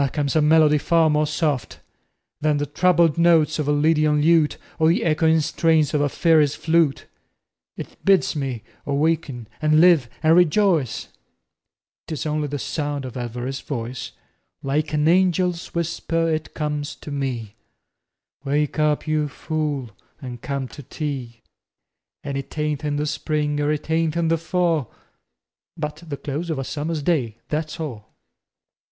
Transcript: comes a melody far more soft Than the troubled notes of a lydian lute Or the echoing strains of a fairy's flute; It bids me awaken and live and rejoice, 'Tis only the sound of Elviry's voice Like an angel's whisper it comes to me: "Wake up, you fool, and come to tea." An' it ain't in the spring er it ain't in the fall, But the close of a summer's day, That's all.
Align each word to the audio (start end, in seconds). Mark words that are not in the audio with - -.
comes 0.11 0.35
a 0.35 0.41
melody 0.41 0.79
far 0.79 1.11
more 1.11 1.27
soft 1.27 1.79
Than 2.39 2.57
the 2.57 2.65
troubled 2.65 3.19
notes 3.19 3.59
of 3.59 3.67
a 3.67 3.71
lydian 3.71 4.19
lute 4.23 4.57
Or 4.79 4.89
the 4.89 5.03
echoing 5.03 5.41
strains 5.41 5.93
of 5.93 6.01
a 6.01 6.09
fairy's 6.09 6.55
flute; 6.55 7.05
It 7.77 8.03
bids 8.03 8.35
me 8.35 8.63
awaken 8.83 9.47
and 9.61 9.79
live 9.79 10.09
and 10.23 10.35
rejoice, 10.35 11.09
'Tis 12.07 12.25
only 12.25 12.47
the 12.47 12.57
sound 12.57 13.05
of 13.05 13.13
Elviry's 13.15 13.61
voice 13.61 14.13
Like 14.63 14.91
an 14.91 15.07
angel's 15.07 15.67
whisper 15.75 16.27
it 16.31 16.55
comes 16.55 16.95
to 16.95 17.11
me: 17.11 17.55
"Wake 18.43 18.79
up, 18.79 19.05
you 19.05 19.27
fool, 19.27 19.91
and 20.19 20.41
come 20.41 20.67
to 20.69 20.81
tea." 20.81 21.43
An' 22.23 22.37
it 22.37 22.57
ain't 22.57 22.83
in 22.83 22.95
the 22.95 23.05
spring 23.05 23.59
er 23.59 23.71
it 23.71 23.87
ain't 23.91 24.17
in 24.17 24.29
the 24.29 24.39
fall, 24.39 24.91
But 25.77 25.97
the 26.07 26.17
close 26.17 26.49
of 26.49 26.57
a 26.57 26.63
summer's 26.63 27.03
day, 27.03 27.37
That's 27.49 27.79
all. 27.79 28.15